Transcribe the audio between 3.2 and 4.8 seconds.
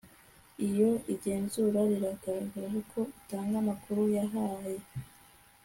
utanga amakuru yahaye